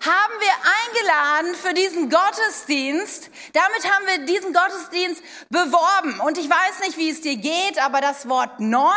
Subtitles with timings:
[0.00, 0.52] haben wir
[0.86, 3.30] eingeladen für diesen Gottesdienst.
[3.52, 6.20] Damit haben wir diesen Gottesdienst beworben.
[6.20, 8.92] Und ich weiß nicht, wie es dir geht, aber das Wort neu,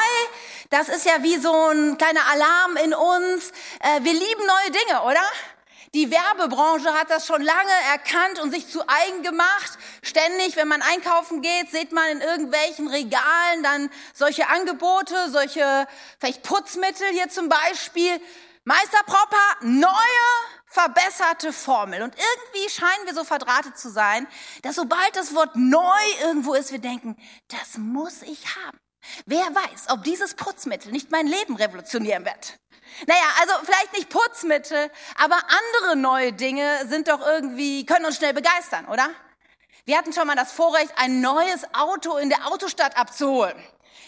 [0.69, 3.51] das ist ja wie so ein kleiner Alarm in uns.
[3.79, 5.23] Äh, wir lieben neue Dinge, oder?
[5.93, 9.77] Die Werbebranche hat das schon lange erkannt und sich zu eigen gemacht.
[10.01, 15.85] Ständig, wenn man einkaufen geht, sieht man in irgendwelchen Regalen dann solche Angebote, solche
[16.17, 18.21] vielleicht Putzmittel hier zum Beispiel.
[18.63, 19.91] Meister Propper, neue,
[20.67, 22.03] verbesserte Formel.
[22.03, 24.27] Und irgendwie scheinen wir so verdrahtet zu sein,
[24.61, 28.79] dass sobald das Wort neu irgendwo ist, wir denken, das muss ich haben.
[29.25, 32.59] Wer weiß, ob dieses Putzmittel nicht mein Leben revolutionieren wird.
[33.07, 35.39] Naja, also vielleicht nicht Putzmittel, aber
[35.79, 39.09] andere neue Dinge sind doch irgendwie, können uns schnell begeistern, oder?
[39.85, 43.57] Wir hatten schon mal das Vorrecht, ein neues Auto in der Autostadt abzuholen.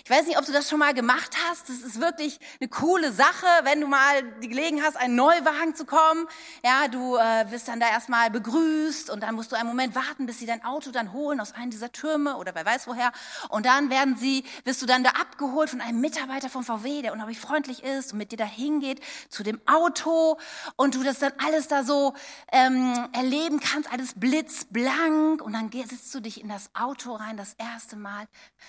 [0.05, 1.69] Ich weiß nicht, ob du das schon mal gemacht hast.
[1.69, 5.85] Das ist wirklich eine coole Sache, wenn du mal die Gelegenheit hast, einen Neuwagen zu
[5.85, 6.27] kommen.
[6.61, 10.25] Ja, du äh, wirst dann da erstmal begrüßt und dann musst du einen Moment warten,
[10.25, 13.13] bis sie dein Auto dann holen aus einem dieser Türme oder wer weiß woher.
[13.47, 17.13] Und dann werden sie, wirst du dann da abgeholt von einem Mitarbeiter von VW, der
[17.13, 20.37] unglaublich freundlich ist und mit dir da hingeht zu dem Auto
[20.75, 22.13] und du das dann alles da so
[22.51, 27.53] ähm, erleben kannst, alles blitzblank und dann sitzt du dich in das Auto rein das
[27.53, 28.25] erste Mal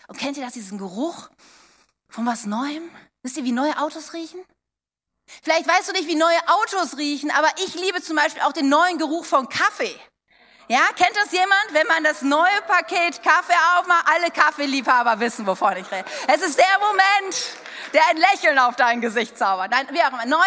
[0.07, 1.24] und kennt ihr das, diesen Geruch?
[2.09, 2.91] Von was Neuem?
[3.23, 4.41] Wisst ihr, wie neue Autos riechen?
[5.43, 8.69] Vielleicht weißt du nicht, wie neue Autos riechen, aber ich liebe zum Beispiel auch den
[8.69, 9.99] neuen Geruch von Kaffee.
[10.69, 14.07] Ja, kennt das jemand, wenn man das neue Paket Kaffee aufmacht?
[14.09, 16.07] Alle Kaffeeliebhaber wissen, wovon ich rede.
[16.27, 17.51] Es ist der Moment,
[17.93, 19.71] der ein Lächeln auf dein Gesicht zaubert.
[19.71, 20.25] Nein, wie auch immer.
[20.25, 20.39] Neu,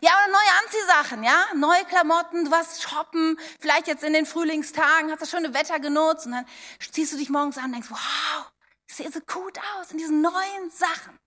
[0.00, 1.46] ja, oder neue Anziehsachen, ja?
[1.54, 6.24] Neue Klamotten, du warst shoppen, vielleicht jetzt in den Frühlingstagen, hast das schöne Wetter genutzt
[6.24, 6.46] und dann
[6.90, 8.50] ziehst du dich morgens an und denkst, wow,
[8.88, 11.18] ich sehe so gut aus in diesen neuen Sachen.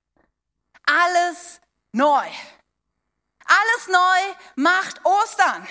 [0.85, 1.61] Alles
[1.91, 2.27] neu.
[3.45, 5.67] Alles neu macht Ostern.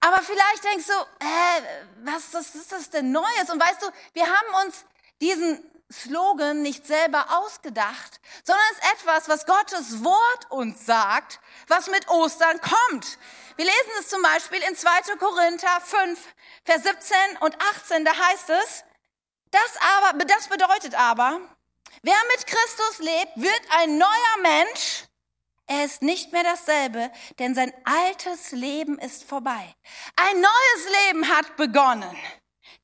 [0.00, 1.62] Aber vielleicht denkst du, äh,
[2.04, 3.50] was, was ist das denn Neues?
[3.50, 4.84] Und weißt du, wir haben uns
[5.20, 11.88] diesen Slogan nicht selber ausgedacht, sondern es ist etwas, was Gottes Wort uns sagt, was
[11.88, 13.18] mit Ostern kommt.
[13.56, 15.16] Wir lesen es zum Beispiel in 2.
[15.18, 16.18] Korinther 5,
[16.64, 18.84] Vers 17 und 18, da heißt es,
[19.52, 21.40] das aber, das bedeutet aber,
[22.02, 25.04] wer mit Christus lebt, wird ein neuer Mensch.
[25.66, 29.74] Er ist nicht mehr dasselbe, denn sein altes Leben ist vorbei.
[30.16, 32.16] Ein neues Leben hat begonnen.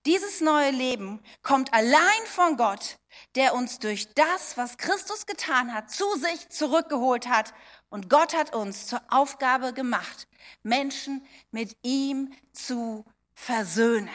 [0.06, 2.98] Dieses neue Leben kommt allein von Gott,
[3.34, 7.52] der uns durch das, was Christus getan hat, zu sich zurückgeholt hat.
[7.90, 10.28] Und Gott hat uns zur Aufgabe gemacht,
[10.62, 13.04] Menschen mit ihm zu
[13.34, 14.08] versöhnen.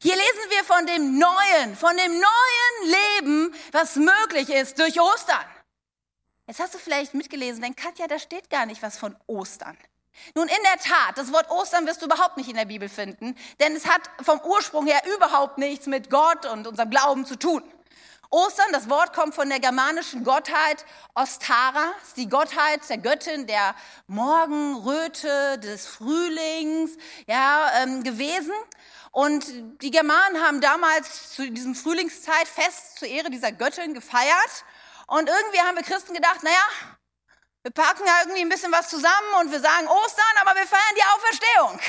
[0.00, 5.44] Hier lesen wir von dem neuen, von dem neuen Leben, was möglich ist durch Ostern.
[6.46, 9.76] Jetzt hast du vielleicht mitgelesen, denn Katja, da steht gar nicht was von Ostern.
[10.34, 13.36] Nun, in der Tat, das Wort Ostern wirst du überhaupt nicht in der Bibel finden,
[13.60, 17.62] denn es hat vom Ursprung her überhaupt nichts mit Gott und unserem Glauben zu tun.
[18.30, 23.74] Ostern, das Wort kommt von der germanischen Gottheit Ostara, ist die Gottheit der Göttin der
[24.08, 26.96] Morgenröte, des Frühlings,
[27.28, 28.52] ja, ähm, gewesen.
[29.16, 29.46] Und
[29.80, 34.64] die Germanen haben damals zu diesem Frühlingszeit fest zur Ehre dieser Göttin gefeiert.
[35.06, 36.66] Und irgendwie haben wir Christen gedacht, naja,
[37.62, 40.82] wir packen ja irgendwie ein bisschen was zusammen und wir sagen Ostern, aber wir feiern
[40.98, 41.80] die Auferstehung.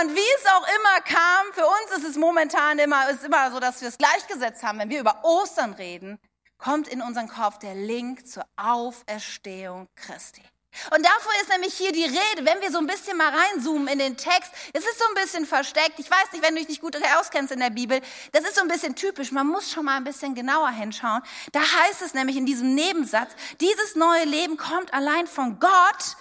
[0.00, 3.58] Und wie es auch immer kam, für uns ist es momentan immer, ist immer so,
[3.58, 4.78] dass wir es gleichgesetzt haben.
[4.78, 6.20] Wenn wir über Ostern reden,
[6.58, 10.44] kommt in unseren Kopf der Link zur Auferstehung Christi.
[10.90, 13.98] Und davor ist nämlich hier die Rede, wenn wir so ein bisschen mal reinzoomen in
[13.98, 14.50] den Text.
[14.72, 15.98] Es ist so ein bisschen versteckt.
[15.98, 18.00] Ich weiß nicht, wenn du dich nicht gut auskennst in der Bibel.
[18.32, 19.32] Das ist so ein bisschen typisch.
[19.32, 21.22] Man muss schon mal ein bisschen genauer hinschauen.
[21.52, 23.30] Da heißt es nämlich in diesem Nebensatz,
[23.60, 26.16] dieses neue Leben kommt allein von Gott,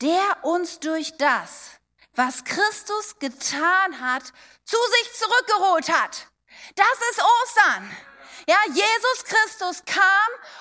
[0.00, 1.72] der uns durch das,
[2.14, 4.24] was Christus getan hat,
[4.64, 6.28] zu sich zurückgeholt hat.
[6.76, 7.90] Das ist Ostern.
[8.46, 10.02] Ja, Jesus Christus kam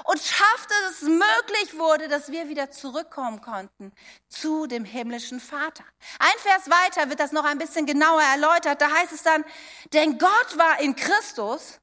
[0.05, 3.91] und schaffte es möglich wurde, dass wir wieder zurückkommen konnten
[4.29, 5.83] zu dem himmlischen Vater.
[6.19, 8.81] Ein Vers weiter wird das noch ein bisschen genauer erläutert.
[8.81, 9.43] Da heißt es dann,
[9.93, 11.79] denn Gott war in Christus,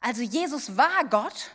[0.00, 1.50] also Jesus war Gott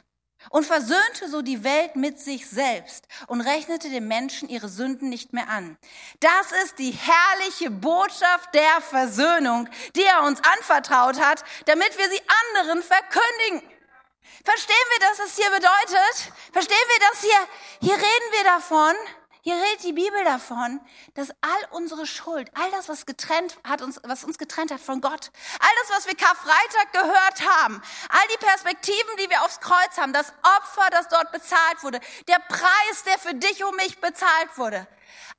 [0.50, 5.34] und versöhnte so die Welt mit sich selbst und rechnete den Menschen ihre Sünden nicht
[5.34, 5.78] mehr an.
[6.20, 12.22] Das ist die herrliche Botschaft der Versöhnung, die er uns anvertraut hat, damit wir sie
[12.54, 13.77] anderen verkündigen.
[14.44, 16.34] Verstehen wir, was es hier bedeutet?
[16.54, 17.48] Verstehen wir das hier?
[17.82, 18.96] Hier reden wir davon,
[19.48, 20.82] hier redet die Bibel davon,
[21.14, 25.00] dass all unsere Schuld, all das, was getrennt hat uns, was uns getrennt hat von
[25.00, 29.98] Gott, all das, was wir Karfreitag gehört haben, all die Perspektiven, die wir aufs Kreuz
[29.98, 34.58] haben, das Opfer, das dort bezahlt wurde, der Preis, der für dich und mich bezahlt
[34.58, 34.86] wurde,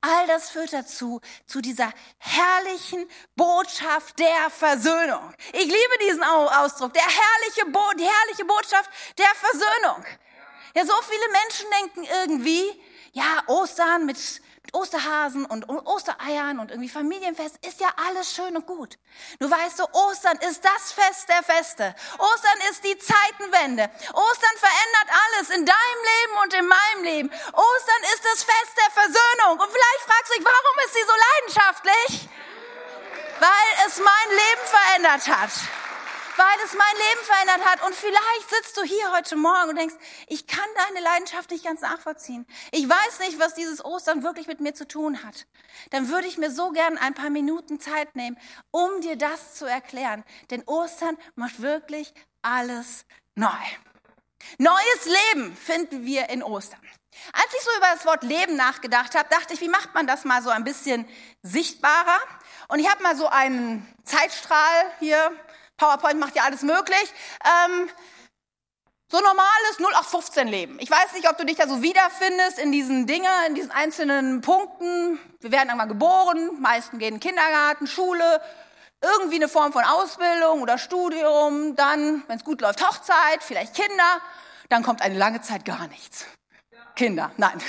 [0.01, 5.33] all das führt dazu, zu dieser herrlichen Botschaft der Versöhnung.
[5.53, 10.05] Ich liebe diesen Ausdruck, der herrliche Bo die herrliche Botschaft der Versöhnung.
[10.75, 12.81] Ja, so viele Menschen denken irgendwie,
[13.13, 14.41] ja, Ostern mit, mit
[14.73, 18.97] Osterhasen und Ostereiern und irgendwie Familienfest ist ja alles schön und gut.
[19.39, 21.95] Du weißt, so Ostern ist das Fest der Feste.
[22.17, 23.89] Ostern ist die Zeitenwende.
[24.13, 27.29] Ostern verändert alles in deinem Leben und in meinem Leben.
[27.29, 29.59] Ostern ist das Fest der Versöhnung.
[29.59, 32.29] Und vielleicht fragst du dich, warum ist sie so leidenschaftlich?
[33.39, 35.78] Weil es mein Leben verändert hat
[36.39, 37.83] weil es mein Leben verändert hat.
[37.85, 39.95] Und vielleicht sitzt du hier heute Morgen und denkst,
[40.27, 42.47] ich kann deine Leidenschaft nicht ganz nachvollziehen.
[42.71, 45.45] Ich weiß nicht, was dieses Ostern wirklich mit mir zu tun hat.
[45.89, 48.37] Dann würde ich mir so gern ein paar Minuten Zeit nehmen,
[48.71, 50.23] um dir das zu erklären.
[50.49, 53.49] Denn Ostern macht wirklich alles neu.
[54.57, 56.79] Neues Leben finden wir in Ostern.
[57.33, 60.23] Als ich so über das Wort Leben nachgedacht habe, dachte ich, wie macht man das
[60.23, 61.05] mal so ein bisschen
[61.43, 62.17] sichtbarer?
[62.69, 65.31] Und ich habe mal so einen Zeitstrahl hier
[65.79, 67.13] PowerPoint macht ja alles möglich.
[67.43, 67.89] Ähm,
[69.11, 70.77] so normales 0815 Leben.
[70.79, 74.41] Ich weiß nicht, ob du dich da so wiederfindest in diesen Dingen, in diesen einzelnen
[74.41, 75.17] Punkten.
[75.39, 78.39] Wir werden einmal geboren, meisten gehen in den Kindergarten, Schule,
[79.01, 84.21] irgendwie eine Form von Ausbildung oder Studium, dann, wenn es gut läuft, Hochzeit, vielleicht Kinder,
[84.67, 86.27] dann kommt eine lange Zeit gar nichts.
[86.95, 87.59] Kinder, nein.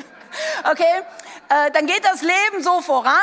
[0.70, 1.02] okay,
[1.48, 3.18] äh, dann geht das Leben so voran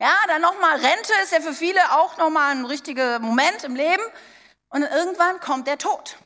[0.00, 4.02] ja, dann nochmal Rente ist ja für viele auch nochmal ein richtiger Moment im Leben.
[4.70, 6.16] Und irgendwann kommt der Tod.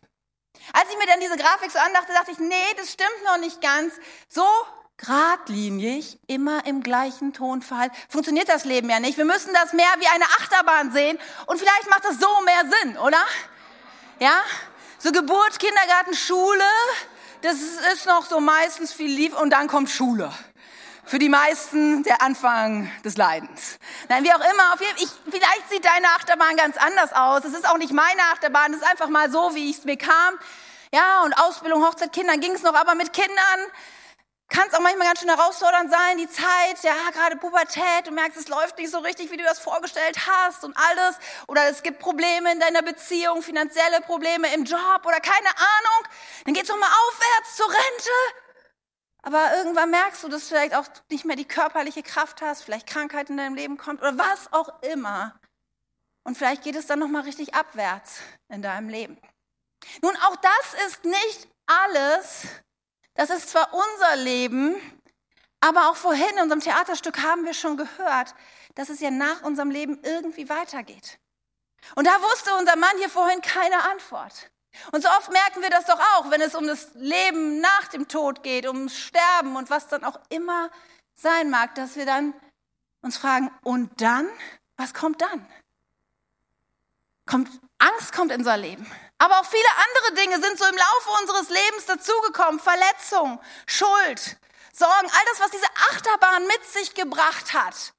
[0.73, 3.61] Als ich mir dann diese Grafik so andachte, dachte ich, nee, das stimmt noch nicht
[3.61, 3.95] ganz.
[4.29, 4.47] So
[4.97, 9.19] geradlinig, immer im gleichen Tonfall, funktioniert das Leben ja nicht.
[9.19, 12.97] Wir müssen das mehr wie eine Achterbahn sehen und vielleicht macht das so mehr Sinn,
[12.99, 13.25] oder?
[14.21, 14.41] Ja?
[14.99, 16.65] So Geburt, Kindergarten, Schule,
[17.43, 17.57] das
[17.93, 20.33] ist noch so meistens viel lieb und dann kommt Schule
[21.07, 23.79] für die meisten der Anfang des Leidens.
[24.09, 27.45] Nein, wie auch immer, auf jeden, ich, vielleicht sieht deine Achterbahn ganz anders aus.
[27.45, 30.39] Es ist auch nicht meine Achterbahn, es ist einfach mal so, wie es mir kam.
[30.93, 33.37] Ja, und Ausbildung, Hochzeit, Kindern ging es noch, aber mit Kindern
[34.49, 38.39] kann es auch manchmal ganz schön herausfordernd sein, die Zeit, ja, gerade Pubertät, du merkst,
[38.39, 41.17] es läuft nicht so richtig, wie du das vorgestellt hast und alles.
[41.49, 46.15] Oder es gibt Probleme in deiner Beziehung, finanzielle Probleme im Job oder keine Ahnung.
[46.45, 48.44] Dann geht's noch mal aufwärts zur Rente
[49.25, 52.87] aber irgendwann merkst du, dass du vielleicht auch nicht mehr die körperliche Kraft hast, vielleicht
[52.87, 55.35] Krankheit in deinem Leben kommt oder was auch immer.
[56.25, 59.19] Und vielleicht geht es dann nochmal richtig abwärts in deinem Leben.
[60.03, 62.47] Nun, auch das ist nicht alles.
[63.15, 64.77] Das ist zwar unser Leben,
[65.61, 68.35] aber auch vorhin in unserem Theaterstück haben wir schon gehört,
[68.75, 71.19] dass es ja nach unserem Leben irgendwie weitergeht.
[71.95, 74.51] Und da wusste unser Mann hier vorhin keine Antwort.
[74.93, 78.09] Und so oft merken wir das doch auch, wenn es um das Leben nach dem
[78.09, 80.71] Tod geht, um Sterben und was dann auch immer
[81.15, 82.35] sein mag, dass wir dann
[83.03, 84.29] uns fragen, und dann?
[84.77, 85.47] Was kommt dann?
[87.27, 87.49] Kommt,
[87.79, 88.91] Angst kommt in unser Leben.
[89.19, 92.61] Aber auch viele andere Dinge sind so im Laufe unseres Lebens dazugekommen.
[92.61, 94.37] Verletzung, Schuld,
[94.73, 97.95] Sorgen, all das, was diese Achterbahn mit sich gebracht hat,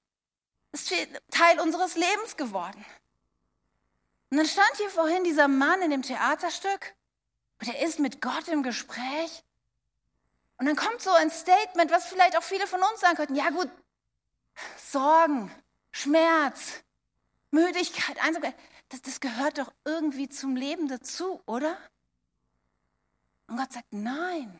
[0.74, 0.92] ist
[1.32, 2.86] Teil unseres Lebens geworden.
[4.30, 6.96] Und dann stand hier vorhin dieser Mann in dem Theaterstück
[7.62, 9.44] und er ist mit Gott im Gespräch.
[10.58, 13.36] Und dann kommt so ein Statement, was vielleicht auch viele von uns sagen könnten.
[13.36, 13.70] Ja gut,
[14.78, 15.52] Sorgen,
[15.92, 16.82] Schmerz,
[17.52, 18.56] Müdigkeit, Einsamkeit,
[18.90, 21.78] das, das gehört doch irgendwie zum Leben dazu, oder?
[23.48, 24.60] Und Gott sagt, nein.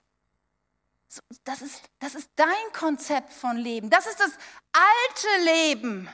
[1.46, 3.90] Das ist, das ist dein Konzept von Leben.
[3.90, 4.32] Das ist das
[4.74, 6.10] alte Leben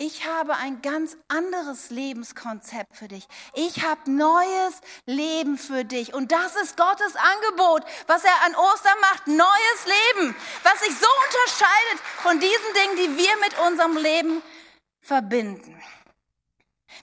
[0.00, 3.28] ich habe ein ganz anderes Lebenskonzept für dich.
[3.52, 6.14] Ich habe neues Leben für dich.
[6.14, 9.26] Und das ist Gottes Angebot, was er an Ostern macht.
[9.26, 14.42] Neues Leben, was sich so unterscheidet von diesen Dingen, die wir mit unserem Leben
[15.02, 15.78] verbinden.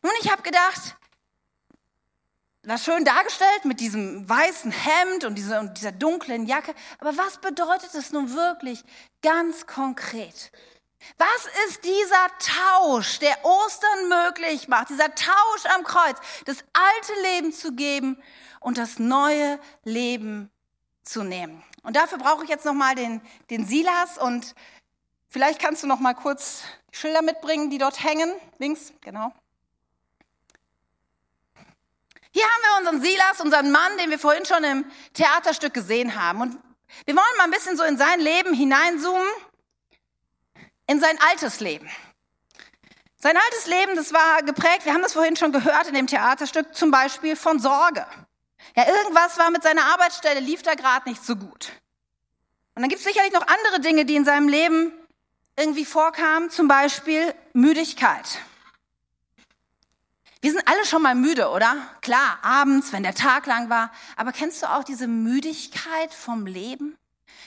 [0.02, 0.96] Nun, ich habe gedacht,
[2.64, 6.74] war schön dargestellt mit diesem weißen Hemd und dieser, und dieser dunklen Jacke.
[6.98, 8.84] Aber was bedeutet es nun wirklich
[9.22, 10.52] ganz konkret?
[11.18, 17.54] Was ist dieser Tausch, der Ostern möglich macht, dieser Tausch am Kreuz, das alte Leben
[17.54, 18.22] zu geben
[18.60, 20.52] und das neue Leben
[21.04, 21.64] zu nehmen?
[21.84, 24.56] Und dafür brauche ich jetzt nochmal den, den Silas und
[25.30, 28.34] vielleicht kannst du noch mal kurz Schilder mitbringen, die dort hängen.
[28.58, 29.32] Links, genau.
[32.32, 36.42] Hier haben wir unseren Silas, unseren Mann, den wir vorhin schon im Theaterstück gesehen haben.
[36.42, 36.58] Und
[37.06, 39.28] wir wollen mal ein bisschen so in sein Leben hineinzoomen,
[40.88, 41.90] in sein altes Leben.
[43.20, 46.76] Sein altes Leben, das war geprägt, wir haben das vorhin schon gehört in dem Theaterstück,
[46.76, 48.06] zum Beispiel von Sorge.
[48.76, 51.72] Ja, irgendwas war mit seiner Arbeitsstelle, lief da gerade nicht so gut.
[52.76, 54.92] Und dann gibt es sicherlich noch andere Dinge, die in seinem Leben
[55.58, 58.40] irgendwie vorkamen, zum Beispiel Müdigkeit.
[60.42, 61.76] Wir sind alle schon mal müde, oder?
[62.02, 63.92] Klar, abends, wenn der Tag lang war.
[64.16, 66.96] Aber kennst du auch diese Müdigkeit vom Leben?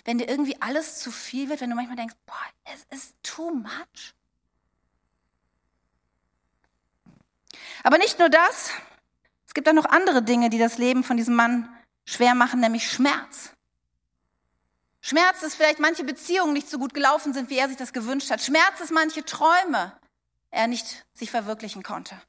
[0.04, 3.50] Wenn dir irgendwie alles zu viel wird, wenn du manchmal denkst, boah, es ist too
[3.50, 4.14] much.
[7.82, 8.70] Aber nicht nur das.
[9.46, 11.68] Es gibt auch noch andere Dinge, die das Leben von diesem Mann
[12.04, 13.52] schwer machen, nämlich Schmerz.
[15.00, 18.30] Schmerz ist vielleicht manche Beziehungen nicht so gut gelaufen sind, wie er sich das gewünscht
[18.30, 18.42] hat.
[18.42, 19.98] Schmerz ist manche Träume
[20.50, 22.20] er nicht sich verwirklichen konnte.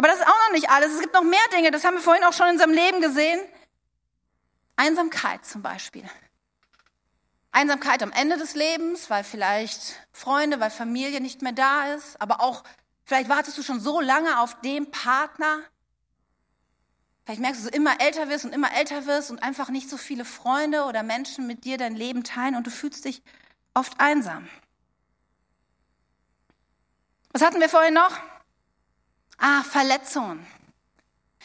[0.00, 0.94] Aber das ist auch noch nicht alles.
[0.94, 3.38] Es gibt noch mehr Dinge, das haben wir vorhin auch schon in seinem Leben gesehen.
[4.76, 6.08] Einsamkeit zum Beispiel.
[7.52, 12.40] Einsamkeit am Ende des Lebens, weil vielleicht Freunde, weil Familie nicht mehr da ist, aber
[12.40, 12.64] auch
[13.04, 15.58] vielleicht wartest du schon so lange auf den Partner,
[17.26, 19.90] Vielleicht merkst du, dass du immer älter wirst und immer älter wirst und einfach nicht
[19.90, 23.22] so viele Freunde oder Menschen mit dir dein Leben teilen und du fühlst dich
[23.74, 24.48] oft einsam.
[27.32, 28.18] Was hatten wir vorhin noch?
[29.40, 30.46] Ah, Verletzungen.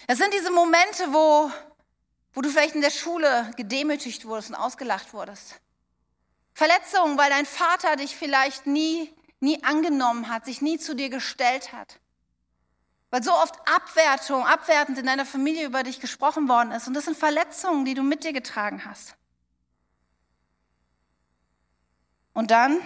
[0.08, 1.50] Das sind diese Momente, wo,
[2.34, 5.62] wo du vielleicht in der Schule gedemütigt wurdest und ausgelacht wurdest.
[6.54, 11.72] Verletzungen, weil dein Vater dich vielleicht nie, nie angenommen hat, sich nie zu dir gestellt
[11.72, 12.02] hat.
[13.12, 16.90] Weil so oft Abwertung, abwertend in deiner Familie über dich gesprochen worden ist.
[16.90, 19.16] Und das sind Verletzungen, die du mit dir getragen hast.
[22.34, 22.82] Und dann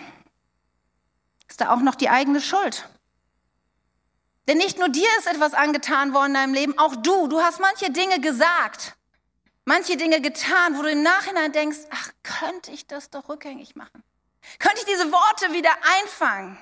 [1.48, 2.88] ist da auch noch die eigene Schuld.
[4.50, 7.28] Denn nicht nur dir ist etwas angetan worden in deinem Leben, auch du.
[7.28, 8.96] Du hast manche Dinge gesagt,
[9.64, 14.04] manche Dinge getan, wo du im Nachhinein denkst, ach, könnte ich das doch rückgängig machen?
[14.58, 15.70] Könnte ich diese Worte wieder
[16.02, 16.58] einfangen?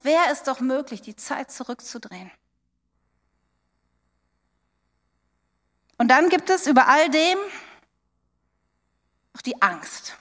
[0.00, 2.30] Wäre es doch möglich, die Zeit zurückzudrehen?
[5.98, 7.36] Und dann gibt es über all dem
[9.34, 10.16] noch die Angst.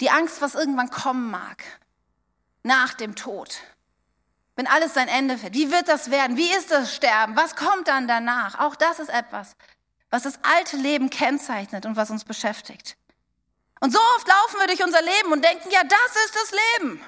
[0.00, 1.62] Die Angst, was irgendwann kommen mag.
[2.64, 3.60] Nach dem Tod.
[4.54, 5.54] Wenn alles sein Ende fährt.
[5.54, 6.36] Wie wird das werden?
[6.36, 7.36] Wie ist das Sterben?
[7.36, 8.58] Was kommt dann danach?
[8.58, 9.56] Auch das ist etwas,
[10.10, 12.96] was das alte Leben kennzeichnet und was uns beschäftigt.
[13.80, 17.00] Und so oft laufen wir durch unser Leben und denken, ja, das ist das Leben.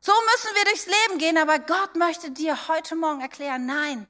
[0.00, 4.06] So müssen wir durchs Leben gehen, aber Gott möchte dir heute Morgen erklären, nein,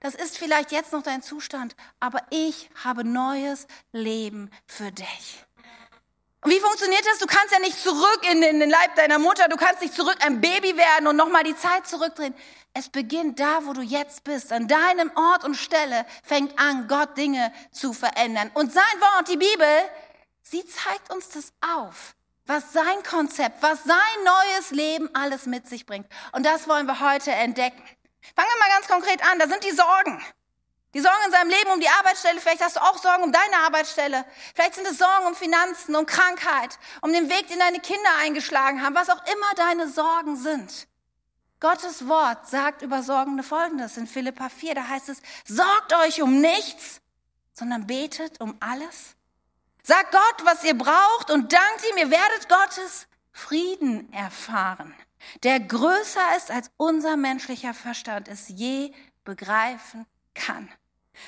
[0.00, 5.44] das ist vielleicht jetzt noch dein Zustand, aber ich habe neues Leben für dich.
[6.44, 7.18] Wie funktioniert das?
[7.18, 10.40] Du kannst ja nicht zurück in den Leib deiner Mutter, du kannst nicht zurück ein
[10.40, 12.34] Baby werden und nochmal die Zeit zurückdrehen.
[12.74, 14.52] Es beginnt da, wo du jetzt bist.
[14.52, 18.50] An deinem Ort und Stelle fängt an, Gott Dinge zu verändern.
[18.54, 19.68] Und sein Wort, die Bibel,
[20.42, 25.86] sie zeigt uns das auf, was sein Konzept, was sein neues Leben alles mit sich
[25.86, 26.06] bringt.
[26.32, 27.82] Und das wollen wir heute entdecken.
[28.34, 29.38] Fangen wir mal ganz konkret an.
[29.38, 30.20] Da sind die Sorgen.
[30.94, 32.40] Die Sorgen in seinem Leben um die Arbeitsstelle.
[32.40, 34.24] Vielleicht hast du auch Sorgen um deine Arbeitsstelle.
[34.54, 38.82] Vielleicht sind es Sorgen um Finanzen, um Krankheit, um den Weg, den deine Kinder eingeschlagen
[38.82, 40.86] haben, was auch immer deine Sorgen sind.
[41.60, 44.74] Gottes Wort sagt über Sorgen Folgendes in Philippa 4.
[44.74, 47.00] Da heißt es, sorgt euch um nichts,
[47.52, 49.16] sondern betet um alles.
[49.82, 54.94] Sagt Gott, was ihr braucht und dankt ihm, ihr werdet Gottes Frieden erfahren
[55.42, 58.92] der größer ist, als unser menschlicher Verstand es je
[59.24, 60.68] begreifen kann.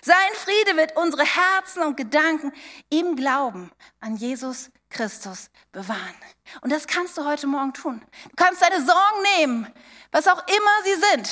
[0.03, 2.53] Sein Friede wird unsere Herzen und Gedanken
[2.91, 6.15] im Glauben an Jesus Christus bewahren.
[6.61, 8.05] Und das kannst du heute Morgen tun.
[8.25, 9.73] Du kannst deine Sorgen nehmen,
[10.13, 11.31] was auch immer sie sind,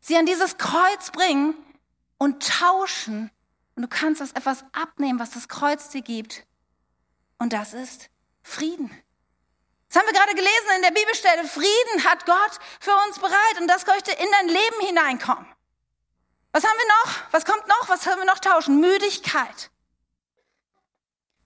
[0.00, 1.54] sie an dieses Kreuz bringen
[2.18, 3.30] und tauschen.
[3.76, 6.44] Und du kannst das etwas abnehmen, was das Kreuz dir gibt.
[7.38, 8.10] Und das ist
[8.42, 8.90] Frieden.
[9.88, 11.44] Das haben wir gerade gelesen in der Bibelstelle.
[11.44, 15.46] Frieden hat Gott für uns bereit und das möchte in dein Leben hineinkommen.
[16.58, 17.32] Was haben wir noch?
[17.32, 17.88] Was kommt noch?
[17.88, 18.80] Was können wir noch tauschen?
[18.80, 19.70] Müdigkeit.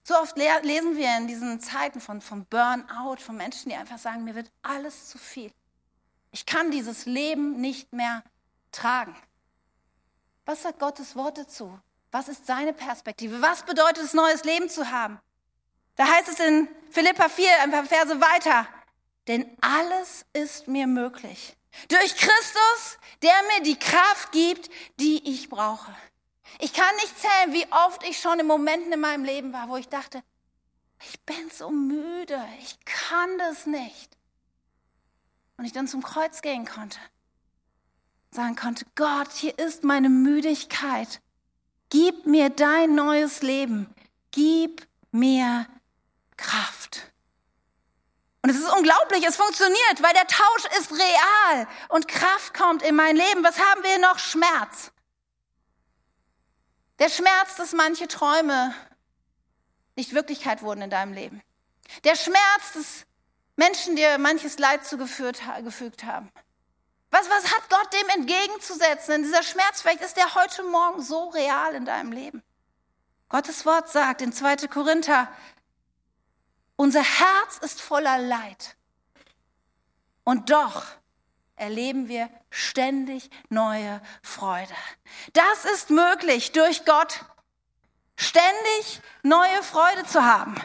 [0.05, 4.25] So oft lesen wir in diesen Zeiten von, von Burnout, von Menschen, die einfach sagen,
[4.25, 5.53] mir wird alles zu viel.
[6.31, 8.25] Ich kann dieses Leben nicht mehr
[8.71, 9.15] tragen.
[10.47, 11.79] Was sagt Gottes Wort dazu?
[12.11, 13.43] Was ist seine Perspektive?
[13.43, 15.21] Was bedeutet es, neues Leben zu haben?
[15.97, 18.67] Da heißt es in Philippa 4, ein paar Verse weiter,
[19.29, 21.55] denn alles ist mir möglich.
[21.89, 25.95] Durch Christus, der mir die Kraft gibt, die ich brauche.
[26.59, 29.77] Ich kann nicht zählen, wie oft ich schon in Momenten in meinem Leben war, wo
[29.77, 30.23] ich dachte,
[31.09, 34.17] ich bin so müde, ich kann das nicht.
[35.57, 36.99] Und ich dann zum Kreuz gehen konnte.
[38.31, 41.21] Sagen konnte, Gott, hier ist meine Müdigkeit.
[41.91, 43.95] Gib mir dein neues Leben.
[44.31, 45.67] Gib mir
[46.37, 47.12] Kraft.
[48.43, 52.97] Und es ist unglaublich, es funktioniert, weil der Tausch ist real und Kraft kommt in
[52.97, 53.45] mein Leben.
[53.45, 54.19] Was haben wir noch?
[54.19, 54.91] Schmerz.
[56.99, 58.75] Der Schmerz, dass manche Träume
[59.95, 61.43] nicht Wirklichkeit wurden in deinem Leben.
[62.05, 63.07] Der Schmerz, dass
[63.57, 65.45] Menschen dir manches Leid zugefügt
[66.05, 66.33] haben.
[67.11, 69.13] Was, was hat Gott dem entgegenzusetzen?
[69.13, 72.43] Denn dieser Schmerz, vielleicht ist der heute Morgen so real in deinem Leben.
[73.29, 74.69] Gottes Wort sagt in 2.
[74.69, 75.29] Korinther,
[76.83, 78.75] unser Herz ist voller Leid.
[80.25, 80.83] Und doch
[81.55, 84.75] erleben wir ständig neue Freude.
[85.33, 87.21] Das ist möglich durch Gott,
[88.17, 90.57] ständig neue Freude zu haben.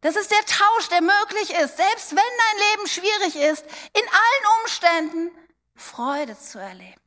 [0.00, 4.60] Das ist der Tausch, der möglich ist, selbst wenn dein Leben schwierig ist, in allen
[4.60, 5.30] Umständen
[5.76, 7.00] Freude zu erleben.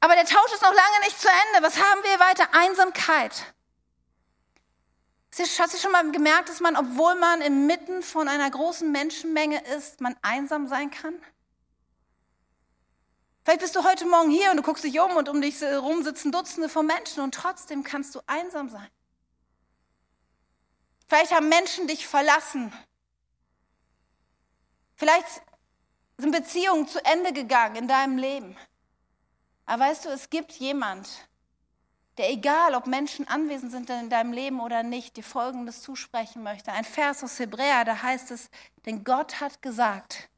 [0.00, 1.66] Aber der Tausch ist noch lange nicht zu Ende.
[1.66, 2.48] Was haben wir weiter?
[2.54, 3.54] Einsamkeit.
[5.36, 10.00] Hast du schon mal gemerkt, dass man, obwohl man inmitten von einer großen Menschenmenge ist,
[10.00, 11.20] man einsam sein kann?
[13.42, 16.04] Vielleicht bist du heute Morgen hier und du guckst dich um und um dich herum
[16.04, 18.88] sitzen Dutzende von Menschen und trotzdem kannst du einsam sein.
[21.08, 22.72] Vielleicht haben Menschen dich verlassen.
[24.96, 25.26] Vielleicht
[26.16, 28.56] sind Beziehungen zu Ende gegangen in deinem Leben.
[29.66, 31.08] Aber weißt du, es gibt jemand,
[32.18, 36.72] der egal, ob Menschen anwesend sind in deinem Leben oder nicht, dir Folgendes zusprechen möchte.
[36.72, 38.50] Ein Vers aus Hebräer, da heißt es,
[38.86, 40.28] denn Gott hat gesagt,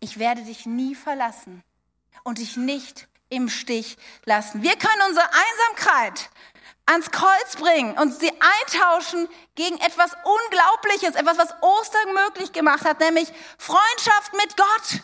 [0.00, 1.62] ich werde dich nie verlassen
[2.24, 4.62] und dich nicht im Stich lassen.
[4.62, 6.30] Wir können unsere Einsamkeit
[6.86, 13.00] ans Kreuz bringen und sie eintauschen gegen etwas Unglaubliches, etwas, was Ostern möglich gemacht hat,
[13.00, 15.02] nämlich Freundschaft mit Gott.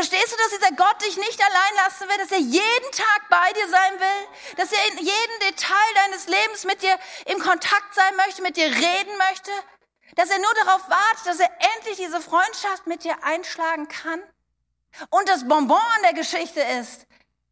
[0.00, 3.52] Verstehst du, dass dieser Gott dich nicht allein lassen will, dass er jeden Tag bei
[3.52, 8.16] dir sein will, dass er in jedem Detail deines Lebens mit dir im Kontakt sein
[8.16, 9.50] möchte, mit dir reden möchte,
[10.16, 14.22] dass er nur darauf wartet, dass er endlich diese Freundschaft mit dir einschlagen kann?
[15.10, 17.06] Und das Bonbon an der Geschichte ist,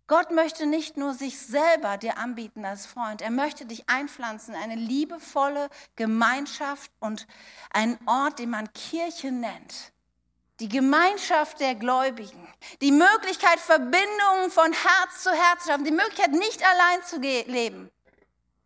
[0.07, 4.77] Gott möchte nicht nur sich selber dir anbieten als Freund, er möchte dich einpflanzen, eine
[4.77, 7.27] liebevolle Gemeinschaft und
[7.68, 9.92] einen Ort, den man Kirche nennt.
[10.61, 12.47] Die Gemeinschaft der Gläubigen,
[12.81, 17.90] die Möglichkeit, Verbindungen von Herz zu Herz zu schaffen, die Möglichkeit, nicht allein zu leben,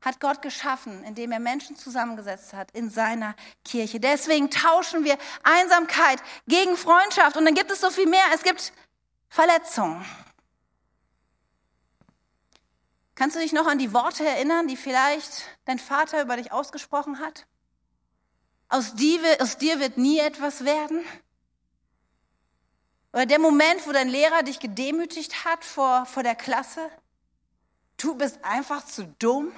[0.01, 4.01] hat Gott geschaffen, indem er Menschen zusammengesetzt hat in seiner Kirche.
[4.01, 7.37] Deswegen tauschen wir Einsamkeit gegen Freundschaft.
[7.37, 8.25] Und dann gibt es so viel mehr.
[8.35, 8.73] Es gibt
[9.29, 10.05] Verletzungen.
[13.15, 17.21] Kannst du dich noch an die Worte erinnern, die vielleicht dein Vater über dich ausgesprochen
[17.21, 17.47] hat?
[18.69, 21.05] Aus dir, aus dir wird nie etwas werden.
[23.13, 26.91] Oder der Moment, wo dein Lehrer dich gedemütigt hat vor, vor der Klasse.
[27.99, 29.53] Du bist einfach zu dumm.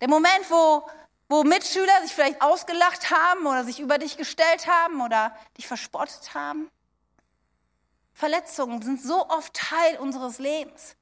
[0.00, 0.88] Der Moment, wo,
[1.28, 6.34] wo Mitschüler sich vielleicht ausgelacht haben oder sich über dich gestellt haben oder dich verspottet
[6.34, 6.70] haben.
[8.14, 10.94] Verletzungen sind so oft Teil unseres Lebens.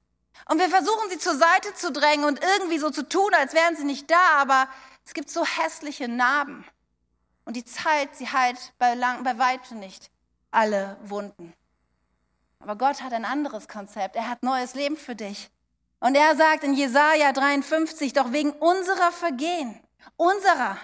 [0.48, 3.76] Und wir versuchen sie zur Seite zu drängen und irgendwie so zu tun, als wären
[3.76, 4.68] sie nicht da, aber
[5.04, 6.64] es gibt so hässliche Narben.
[7.44, 10.10] Und die Zeit, sie heilt bei, lang, bei weitem nicht
[10.50, 11.54] alle Wunden.
[12.60, 14.16] Aber Gott hat ein anderes Konzept.
[14.16, 15.50] Er hat neues Leben für dich.
[16.00, 19.80] Und er sagt in Jesaja 53, doch wegen unserer Vergehen,
[20.16, 20.76] unserer,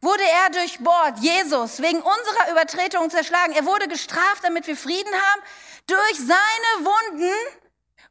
[0.00, 3.54] wurde er durchbohrt, Jesus, wegen unserer Übertretung zerschlagen.
[3.54, 5.42] Er wurde gestraft, damit wir Frieden haben.
[5.86, 7.32] Durch seine Wunden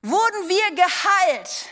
[0.01, 1.67] wurden wir geheilt.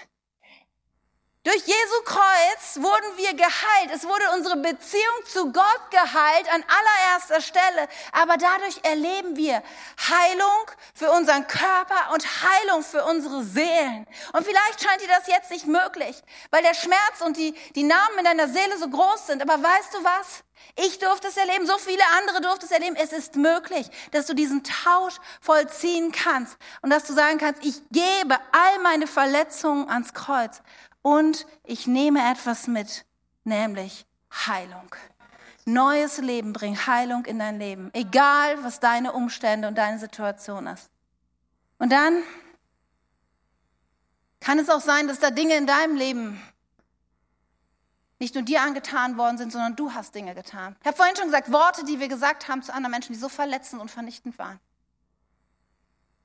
[1.44, 3.90] Durch Jesu Kreuz wurden wir geheilt.
[3.92, 7.88] Es wurde unsere Beziehung zu Gott geheilt an allererster Stelle.
[8.12, 9.64] Aber dadurch erleben wir
[10.08, 14.06] Heilung für unseren Körper und Heilung für unsere Seelen.
[14.34, 18.20] Und vielleicht scheint dir das jetzt nicht möglich, weil der Schmerz und die, die Namen
[18.20, 19.42] in deiner Seele so groß sind.
[19.42, 20.44] Aber weißt du was?
[20.76, 22.96] Ich durfte es erleben, so viele andere durften es erleben.
[22.96, 27.82] Es ist möglich, dass du diesen Tausch vollziehen kannst und dass du sagen kannst, ich
[27.90, 30.62] gebe all meine Verletzungen ans Kreuz
[31.02, 33.06] und ich nehme etwas mit,
[33.44, 34.96] nämlich Heilung.
[35.66, 40.90] Neues Leben bringt Heilung in dein Leben, egal was deine Umstände und deine Situation ist.
[41.78, 42.24] Und dann
[44.40, 46.42] kann es auch sein, dass da Dinge in deinem Leben
[48.20, 50.76] nicht nur dir angetan worden sind, sondern du hast Dinge getan.
[50.82, 53.30] Ich habe vorhin schon gesagt, Worte, die wir gesagt haben zu anderen Menschen, die so
[53.30, 54.60] verletzend und vernichtend waren.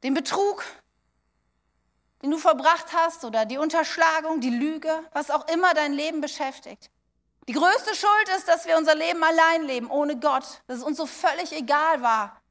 [0.03, 0.63] Den Betrug,
[2.27, 6.91] den du verbracht hast oder die Unterschlagung, die Lüge, was auch immer dein Leben beschäftigt.
[7.47, 10.97] Die größte Schuld ist, dass wir unser Leben allein leben, ohne Gott, dass es uns
[10.97, 12.43] so völlig egal war,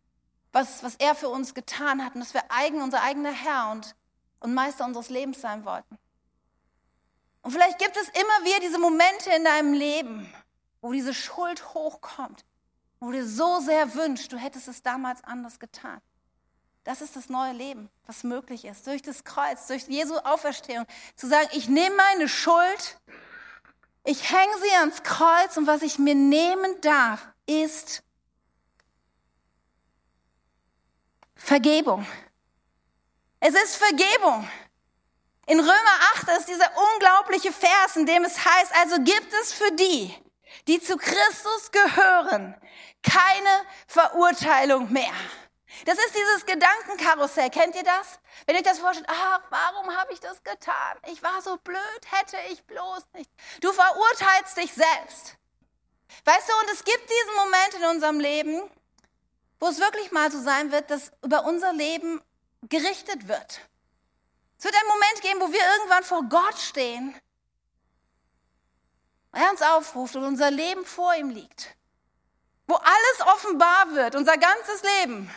[0.54, 3.98] was, was er für uns getan hat und dass wir eigen, unser eigener Herr und,
[4.40, 5.98] und Meister unseres Lebens sein wollten.
[7.42, 10.34] Und vielleicht gibt es immer wieder diese Momente in deinem Leben,
[10.80, 12.46] wo diese Schuld hochkommt,
[13.02, 16.00] wo du dir so sehr wünscht, du hättest es damals anders getan.
[16.86, 18.86] Das ist das neue Leben, was möglich ist.
[18.86, 20.86] Durch das Kreuz, durch Jesu Auferstehung.
[21.16, 23.00] Zu sagen, ich nehme meine Schuld,
[24.04, 28.04] ich hänge sie ans Kreuz und was ich mir nehmen darf, ist
[31.36, 32.06] Vergebung.
[33.40, 34.48] Es ist Vergebung.
[35.48, 39.72] In Römer 8 ist dieser unglaubliche Vers, in dem es heißt, also gibt es für
[39.72, 40.14] die,
[40.68, 42.56] die zu Christus gehören,
[43.02, 45.14] keine Verurteilung mehr.
[45.84, 47.50] Das ist dieses Gedankenkarussell.
[47.50, 48.20] Kennt ihr das?
[48.46, 50.98] Wenn ihr das vorstellt, ach, warum habe ich das getan?
[51.08, 53.30] Ich war so blöd, hätte ich bloß nicht.
[53.62, 55.36] Du verurteilst dich selbst.
[56.24, 58.62] Weißt du, und es gibt diesen Moment in unserem Leben,
[59.60, 62.22] wo es wirklich mal so sein wird, dass über unser Leben
[62.64, 63.62] gerichtet wird.
[64.58, 67.20] Es wird einen Moment geben, wo wir irgendwann vor Gott stehen,
[69.36, 71.76] er uns aufruft und unser Leben vor ihm liegt.
[72.68, 75.30] Wo alles offenbar wird, unser ganzes Leben.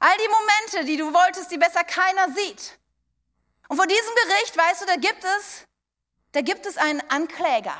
[0.00, 2.78] All die Momente, die du wolltest, die besser keiner sieht.
[3.68, 5.66] Und vor diesem Gericht, weißt du, da gibt es,
[6.32, 7.76] da gibt es einen Ankläger.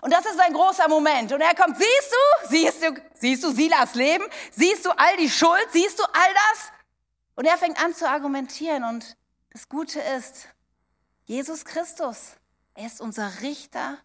[0.00, 1.32] Und das ist ein großer Moment.
[1.32, 4.24] Und er kommt, siehst du, siehst du, siehst du Silas Leben?
[4.52, 5.66] Siehst du all die Schuld?
[5.72, 6.72] Siehst du all das?
[7.34, 8.84] Und er fängt an zu argumentieren.
[8.84, 9.16] Und
[9.50, 10.48] das Gute ist,
[11.24, 12.32] Jesus Christus,
[12.74, 13.98] er ist unser Richter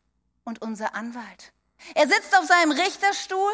[0.44, 1.54] und unser Anwalt.
[1.96, 3.52] Er sitzt auf seinem Richterstuhl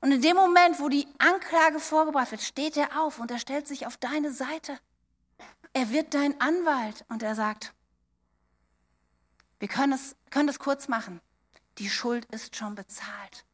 [0.00, 3.66] und in dem Moment, wo die Anklage vorgebracht wird, steht er auf und er stellt
[3.66, 4.78] sich auf deine Seite.
[5.72, 7.72] Er wird dein Anwalt und er sagt,
[9.58, 11.20] wir können es, können es kurz machen.
[11.78, 13.44] Die Schuld ist schon bezahlt.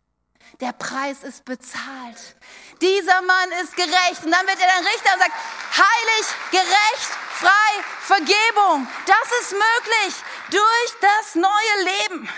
[0.60, 2.36] Der Preis ist bezahlt.
[2.80, 4.24] Dieser Mann ist gerecht.
[4.24, 5.32] Und dann wird er dann Richter und sagt,
[5.76, 8.86] heilig, gerecht, frei, Vergebung.
[9.06, 10.14] Das ist möglich
[10.50, 12.28] durch das neue Leben.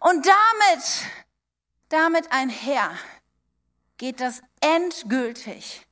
[0.00, 0.84] Und damit,
[1.88, 2.90] damit einher
[3.98, 5.86] geht das endgültig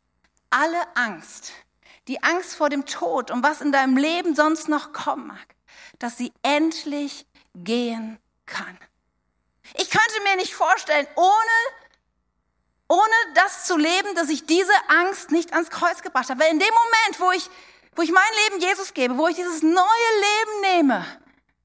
[0.50, 1.52] alle Angst,
[2.06, 5.46] die Angst vor dem Tod und was in deinem Leben sonst noch kommen mag,
[5.98, 8.78] dass sie endlich gehen kann.
[9.74, 11.56] Ich könnte mir nicht vorstellen, ohne,
[12.88, 16.40] ohne das zu leben, dass ich diese Angst nicht ans Kreuz gebracht habe.
[16.40, 17.50] Weil in dem Moment, wo ich,
[17.96, 21.06] wo ich mein Leben Jesus gebe, wo ich dieses neue Leben nehme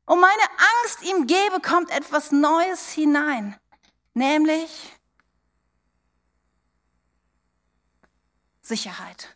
[0.06, 0.44] und meine
[0.84, 3.60] Angst ihm gebe, kommt etwas Neues hinein.
[4.14, 4.72] Nämlich
[8.70, 9.36] Sicherheit.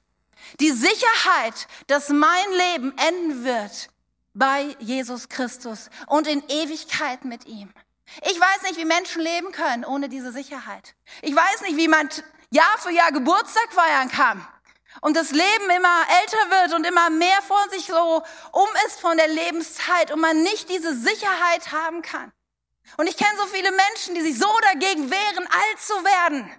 [0.59, 3.89] Die Sicherheit, dass mein Leben enden wird
[4.33, 7.73] bei Jesus Christus und in Ewigkeit mit ihm.
[8.21, 10.95] Ich weiß nicht, wie Menschen leben können ohne diese Sicherheit.
[11.21, 12.09] Ich weiß nicht, wie man
[12.51, 14.47] Jahr für Jahr Geburtstag feiern kann
[15.01, 19.17] und das Leben immer älter wird und immer mehr vor sich so um ist von
[19.17, 22.31] der Lebenszeit und man nicht diese Sicherheit haben kann.
[22.97, 26.51] Und ich kenne so viele Menschen, die sich so dagegen wehren, alt zu werden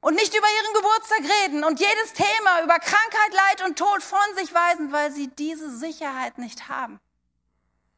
[0.00, 4.36] und nicht über ihren Geburtstag reden und jedes Thema über Krankheit, Leid und Tod von
[4.36, 7.00] sich weisen, weil sie diese Sicherheit nicht haben.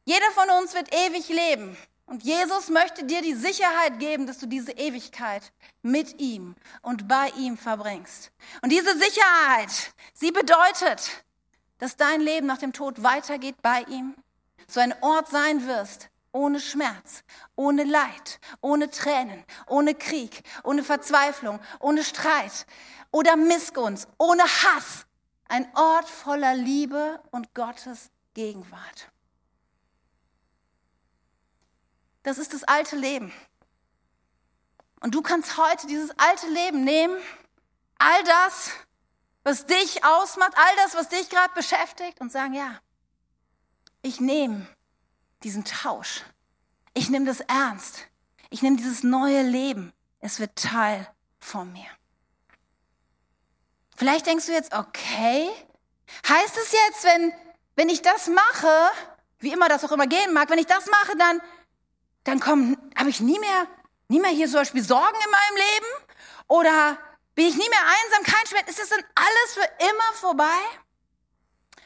[0.05, 1.77] Jeder von uns wird ewig leben.
[2.11, 7.29] Und Jesus möchte dir die Sicherheit geben, dass du diese Ewigkeit mit ihm und bei
[7.37, 8.31] ihm verbringst.
[8.61, 11.23] Und diese Sicherheit, sie bedeutet,
[11.77, 14.15] dass dein Leben nach dem Tod weitergeht bei ihm,
[14.67, 17.23] so ein Ort sein wirst, ohne Schmerz,
[17.55, 22.65] ohne Leid, ohne Tränen, ohne Krieg, ohne Verzweiflung, ohne Streit
[23.11, 25.05] oder Missgunst, ohne Hass.
[25.47, 29.11] Ein Ort voller Liebe und Gottes Gegenwart.
[32.23, 33.33] Das ist das alte Leben.
[35.01, 37.17] Und du kannst heute dieses alte Leben nehmen,
[37.97, 38.71] all das,
[39.43, 42.79] was dich ausmacht, all das, was dich gerade beschäftigt und sagen, ja,
[44.03, 44.67] ich nehme
[45.43, 46.23] diesen Tausch.
[46.93, 48.07] Ich nehme das ernst.
[48.49, 49.93] Ich nehme dieses neue Leben.
[50.19, 51.07] Es wird Teil
[51.39, 51.87] von mir.
[53.95, 55.49] Vielleicht denkst du jetzt, okay,
[56.27, 57.33] heißt es jetzt, wenn,
[57.75, 58.89] wenn ich das mache,
[59.39, 61.41] wie immer das auch immer gehen mag, wenn ich das mache, dann,
[62.23, 62.43] dann
[62.95, 63.67] habe ich nie mehr,
[64.07, 66.05] nie mehr hier zum Beispiel Sorgen in meinem Leben?
[66.47, 66.97] Oder
[67.35, 68.69] bin ich nie mehr einsam, kein Schmerz?
[68.69, 70.59] Ist das dann alles für immer vorbei?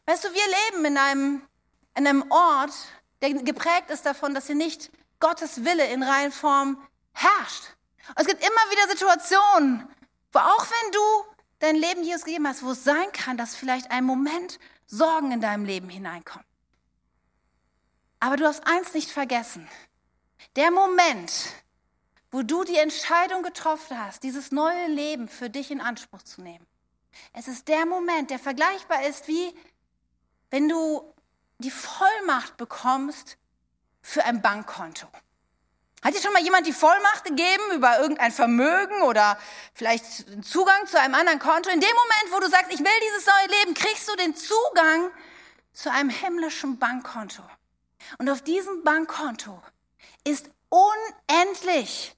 [0.06, 1.42] Weißt du, wir leben in einem,
[1.96, 2.74] in einem Ort,
[3.22, 6.82] der geprägt ist davon, dass hier nicht Gottes Wille in reinen Form
[7.14, 7.64] herrscht.
[8.10, 9.88] Und es gibt immer wieder Situationen,
[10.32, 11.00] wo auch wenn du
[11.60, 15.42] dein Leben Jesus gegeben hast, wo es sein kann, dass vielleicht ein Moment Sorgen in
[15.42, 16.46] deinem Leben hineinkommt.
[18.20, 19.68] Aber du hast eins nicht vergessen.
[20.56, 21.48] Der Moment,
[22.32, 26.66] wo du die Entscheidung getroffen hast, dieses neue Leben für dich in Anspruch zu nehmen.
[27.34, 29.54] Es ist der Moment, der vergleichbar ist wie
[30.52, 31.14] wenn du
[31.60, 33.38] die Vollmacht bekommst
[34.02, 35.08] für ein Bankkonto.
[36.04, 39.40] Hat dir schon mal jemand die Vollmacht gegeben über irgendein Vermögen oder
[39.74, 40.06] vielleicht
[40.46, 41.72] Zugang zu einem anderen Konto?
[41.72, 45.10] In dem Moment, wo du sagst, ich will dieses neue Leben, kriegst du den Zugang
[45.74, 47.42] zu einem himmlischen Bankkonto.
[48.20, 49.60] Und auf diesem Bankkonto
[50.24, 52.15] ist unendlich,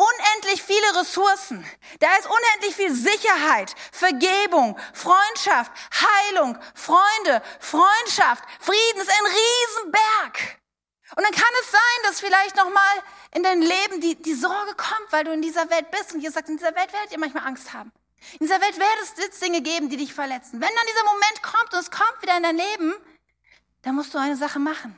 [0.00, 1.64] unendlich viele Ressourcen.
[1.98, 9.00] Da ist unendlich viel Sicherheit, Vergebung, Freundschaft, Heilung, Freunde, Freundschaft, Frieden.
[9.00, 10.60] Es ist ein Riesenberg.
[11.16, 13.02] Und dann kann es sein, dass vielleicht nochmal
[13.34, 16.14] in dein Leben die, die Sorge kommt, weil du in dieser Welt bist.
[16.14, 17.92] Und Jesus sagt, in dieser Welt werdet ihr manchmal Angst haben.
[18.34, 20.60] In dieser Welt wird es Dinge geben, die dich verletzen.
[20.60, 22.94] Wenn dann dieser Moment kommt und es kommt wieder in dein Leben,
[23.82, 24.96] dann musst du eine Sache machen.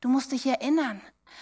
[0.00, 1.00] Du musst dich erinnern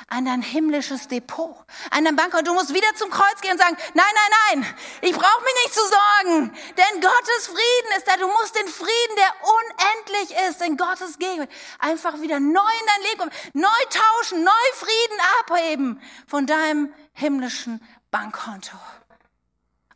[0.08, 1.56] an dein himmlisches Depot,
[1.90, 2.44] an dein Bankkonto.
[2.44, 5.74] Du musst wieder zum Kreuz gehen und sagen, nein, nein, nein, ich brauche mich nicht
[5.74, 8.16] zu sorgen, denn Gottes Frieden ist da.
[8.16, 13.02] Du musst den Frieden, der unendlich ist, in Gottes Gegenwart, einfach wieder neu in dein
[13.10, 18.76] Leben kommen, neu tauschen, neu Frieden abheben von deinem himmlischen Bankkonto.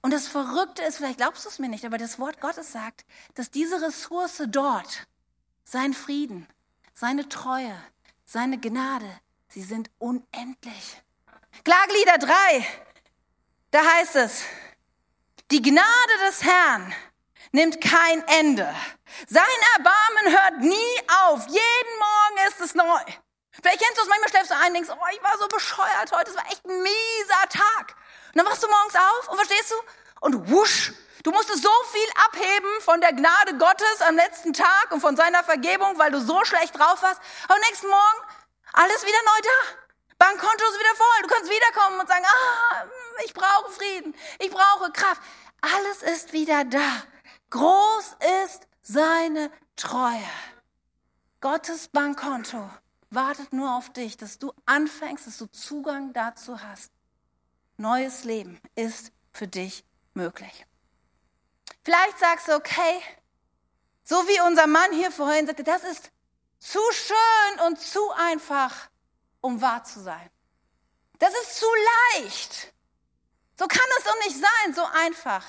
[0.02, 3.04] Und das Verrückte ist, vielleicht glaubst du es mir nicht, aber das Wort Gottes sagt,
[3.34, 5.06] dass diese Ressource dort,
[5.64, 6.46] sein Frieden,
[6.94, 7.76] seine Treue,
[8.24, 9.10] seine Gnade,
[9.56, 11.02] Sie sind unendlich.
[11.64, 12.66] Klaglieder 3,
[13.70, 14.42] da heißt es,
[15.50, 16.94] die Gnade des Herrn
[17.52, 18.70] nimmt kein Ende.
[19.26, 19.42] Sein
[19.78, 21.46] Erbarmen hört nie auf.
[21.46, 23.00] Jeden Morgen ist es neu.
[23.50, 26.12] Vielleicht kennst du es, manchmal schläfst du ein und denkst, oh, ich war so bescheuert
[26.12, 27.96] heute, es war echt ein mieser Tag.
[28.34, 29.76] Und dann wachst du morgens auf und verstehst du?
[30.20, 30.92] Und wusch,
[31.22, 35.42] du musstest so viel abheben von der Gnade Gottes am letzten Tag und von seiner
[35.42, 37.22] Vergebung, weil du so schlecht drauf warst.
[37.48, 38.25] Am nächsten Morgen
[38.76, 39.86] alles wieder neu da.
[40.18, 41.22] Bankkonto ist wieder voll.
[41.22, 42.84] Du kannst wiederkommen und sagen, ah,
[43.24, 45.20] ich brauche Frieden, ich brauche Kraft.
[45.60, 47.02] Alles ist wieder da.
[47.50, 50.28] Groß ist seine Treue.
[51.40, 52.70] Gottes Bankkonto
[53.10, 56.92] wartet nur auf dich, dass du anfängst, dass du Zugang dazu hast.
[57.76, 59.84] Neues Leben ist für dich
[60.14, 60.66] möglich.
[61.82, 63.00] Vielleicht sagst du, okay,
[64.02, 66.10] so wie unser Mann hier vorhin sagte, das ist
[66.66, 68.88] zu schön und zu einfach,
[69.40, 70.30] um wahr zu sein.
[71.20, 71.66] Das ist zu
[72.14, 72.72] leicht.
[73.56, 75.44] So kann es doch nicht sein, so einfach.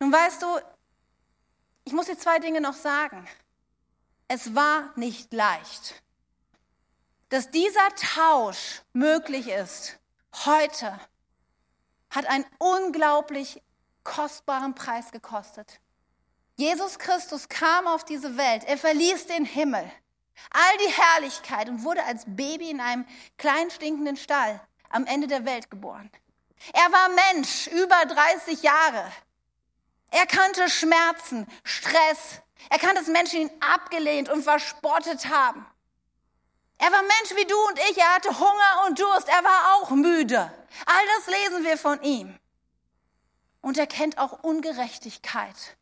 [0.00, 0.60] Nun weißt du,
[1.84, 3.28] ich muss dir zwei Dinge noch sagen.
[4.26, 6.02] Es war nicht leicht.
[7.28, 9.98] Dass dieser Tausch möglich ist,
[10.44, 10.98] heute,
[12.10, 13.62] hat einen unglaublich
[14.02, 15.80] kostbaren Preis gekostet.
[16.56, 19.90] Jesus Christus kam auf diese Welt, er verließ den Himmel,
[20.50, 23.06] All die Herrlichkeit und wurde als Baby in einem
[23.38, 26.10] kleinen stinkenden Stall am Ende der Welt geboren.
[26.72, 29.04] Er war Mensch, über 30 Jahre.
[30.10, 32.40] Er kannte Schmerzen, Stress.
[32.70, 35.66] Er kannte, dass Menschen ihn abgelehnt und verspottet haben.
[36.78, 37.98] Er war Mensch wie du und ich.
[37.98, 39.28] Er hatte Hunger und Durst.
[39.28, 40.38] Er war auch müde.
[40.38, 42.38] All das lesen wir von ihm.
[43.60, 45.76] Und er kennt auch Ungerechtigkeit.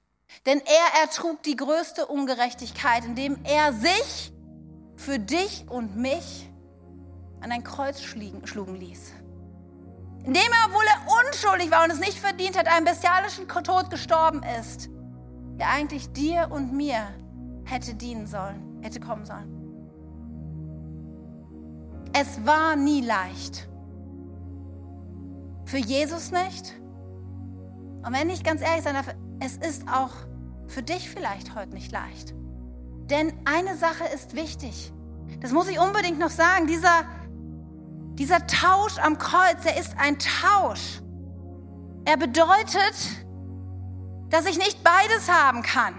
[0.47, 4.33] Denn er ertrug die größte Ungerechtigkeit, indem er sich
[5.03, 6.49] für dich und mich
[7.41, 9.13] an ein Kreuz schlugen ließ.
[10.25, 14.43] Indem er, obwohl er unschuldig war und es nicht verdient hat, einen bestialischen Tod gestorben
[14.61, 14.89] ist,
[15.59, 17.09] der eigentlich dir und mir
[17.65, 19.51] hätte dienen sollen, hätte kommen sollen.
[22.13, 23.69] Es war nie leicht.
[25.65, 26.81] Für Jesus nicht.
[28.05, 30.13] Und wenn ich ganz ehrlich sein darf, es ist auch
[30.69, 32.35] für dich vielleicht heute nicht leicht.
[33.13, 34.91] Denn eine Sache ist wichtig.
[35.41, 36.67] Das muss ich unbedingt noch sagen.
[36.67, 37.05] Dieser,
[38.15, 41.03] dieser Tausch am Kreuz, er ist ein Tausch.
[42.07, 42.95] Er bedeutet,
[44.31, 45.95] dass ich nicht beides haben kann.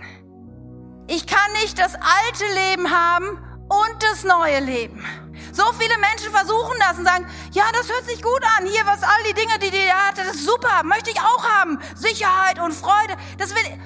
[1.06, 3.28] Ich kann nicht das alte Leben haben
[3.70, 5.06] und das neue Leben.
[5.52, 8.66] So viele Menschen versuchen das und sagen, ja, das hört sich gut an.
[8.66, 11.78] Hier, was all die Dinge, die die hatte, das ist super, möchte ich auch haben.
[11.94, 13.80] Sicherheit und Freude, das will,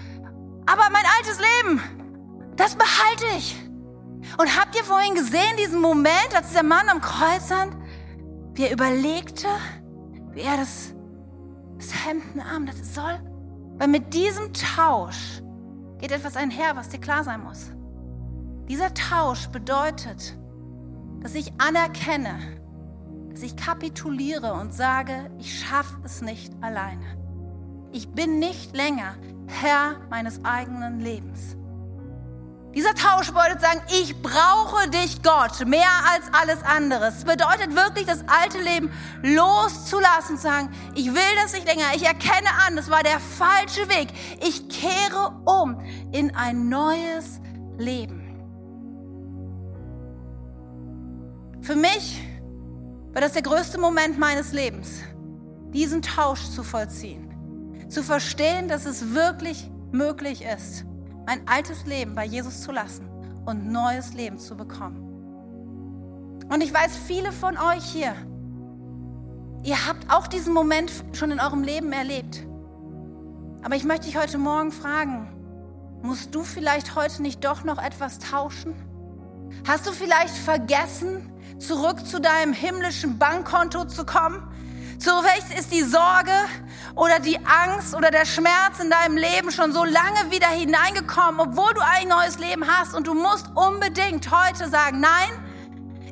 [0.66, 1.97] aber mein altes Leben,
[2.58, 3.56] das behalte ich.
[4.38, 7.76] Und habt ihr vorhin gesehen, diesen Moment, als der Mann am Kreuz stand,
[8.54, 9.48] wie er überlegte,
[10.32, 10.94] wie er das,
[11.78, 12.24] das Hemd
[12.68, 13.20] das soll?
[13.78, 15.42] Weil mit diesem Tausch
[16.00, 17.72] geht etwas einher, was dir klar sein muss.
[18.68, 20.38] Dieser Tausch bedeutet,
[21.22, 22.38] dass ich anerkenne,
[23.32, 27.06] dass ich kapituliere und sage, ich schaffe es nicht alleine.
[27.92, 29.16] Ich bin nicht länger
[29.48, 31.56] Herr meines eigenen Lebens.
[32.78, 37.08] Dieser Tausch bedeutet sagen, ich brauche dich, Gott, mehr als alles andere.
[37.08, 38.92] Es bedeutet wirklich, das alte Leben
[39.24, 41.86] loszulassen, zu sagen, ich will das nicht länger.
[41.96, 44.10] Ich erkenne an, das war der falsche Weg.
[44.46, 45.80] Ich kehre um
[46.12, 47.42] in ein neues
[47.80, 48.22] Leben.
[51.64, 52.22] Für mich
[53.12, 55.02] war das der größte Moment meines Lebens,
[55.74, 57.34] diesen Tausch zu vollziehen.
[57.90, 60.86] Zu verstehen, dass es wirklich möglich ist,
[61.28, 63.06] mein altes Leben bei Jesus zu lassen
[63.46, 65.04] und neues Leben zu bekommen.
[66.50, 68.16] Und ich weiß, viele von euch hier,
[69.64, 72.48] ihr habt auch diesen Moment schon in eurem Leben erlebt.
[73.62, 75.28] Aber ich möchte dich heute Morgen fragen,
[76.02, 78.74] musst du vielleicht heute nicht doch noch etwas tauschen?
[79.68, 84.48] Hast du vielleicht vergessen, zurück zu deinem himmlischen Bankkonto zu kommen?
[85.00, 86.32] So vielleicht ist die Sorge
[86.96, 91.74] oder die Angst oder der Schmerz in deinem Leben schon so lange wieder hineingekommen, obwohl
[91.76, 95.30] du ein neues Leben hast und du musst unbedingt heute sagen, nein,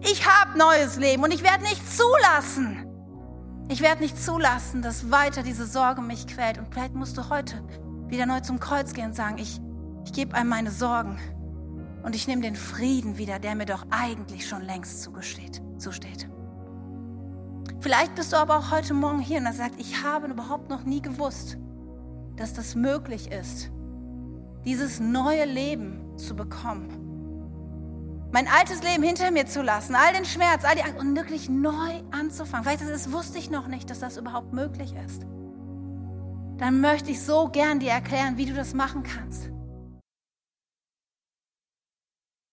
[0.02, 2.86] ich habe neues Leben und ich werde nicht zulassen.
[3.70, 6.60] Ich werde nicht zulassen, dass weiter diese Sorge mich quält.
[6.60, 7.64] Und vielleicht musst du heute
[8.08, 9.60] wieder neu zum Kreuz gehen und sagen, ich,
[10.06, 11.18] ich gebe einem meine Sorgen
[12.04, 16.30] und ich nehme den Frieden wieder, der mir doch eigentlich schon längst zugesteht, zusteht.
[17.86, 20.86] Vielleicht bist du aber auch heute Morgen hier und er sagt, ich habe überhaupt noch
[20.86, 21.56] nie gewusst,
[22.36, 23.70] dass das möglich ist,
[24.66, 26.90] dieses neue Leben zu bekommen.
[28.32, 31.48] Mein altes Leben hinter mir zu lassen, all den Schmerz, all die Angst und wirklich
[31.48, 32.64] neu anzufangen.
[32.64, 35.22] Vielleicht das wusste ich noch nicht, dass das überhaupt möglich ist.
[36.58, 39.52] Dann möchte ich so gern dir erklären, wie du das machen kannst.